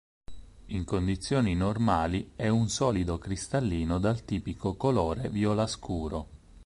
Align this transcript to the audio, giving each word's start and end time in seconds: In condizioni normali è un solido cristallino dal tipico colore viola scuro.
In 0.69 0.83
condizioni 0.83 1.53
normali 1.53 2.31
è 2.35 2.47
un 2.47 2.69
solido 2.69 3.19
cristallino 3.19 3.99
dal 3.99 4.25
tipico 4.25 4.73
colore 4.73 5.29
viola 5.29 5.67
scuro. 5.67 6.27